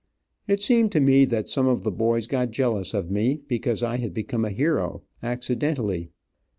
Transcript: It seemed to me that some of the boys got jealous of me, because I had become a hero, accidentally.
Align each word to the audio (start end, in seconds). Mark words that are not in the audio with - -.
It 0.47 0.63
seemed 0.63 0.91
to 0.93 0.99
me 0.99 1.25
that 1.25 1.47
some 1.47 1.67
of 1.67 1.83
the 1.83 1.91
boys 1.91 2.25
got 2.25 2.49
jealous 2.49 2.95
of 2.95 3.11
me, 3.11 3.43
because 3.47 3.83
I 3.83 3.97
had 3.97 4.15
become 4.15 4.43
a 4.45 4.49
hero, 4.49 5.03
accidentally. 5.21 6.09